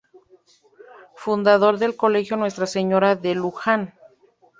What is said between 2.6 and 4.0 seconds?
Señora de Lujan.